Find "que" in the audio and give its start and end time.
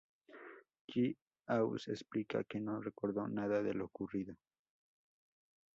2.43-2.59